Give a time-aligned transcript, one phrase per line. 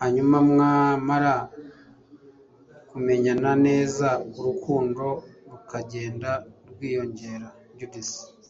[0.00, 1.32] Hanyuma mwamara
[2.88, 5.04] kumenyana neza urukundo
[5.50, 6.30] rukagenda
[6.70, 7.46] rwiyongera
[7.78, 8.12] Judith